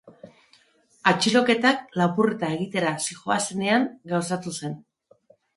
[1.11, 4.79] Atxiloketak lapurreta egitera zihoazenean gauzatu zen.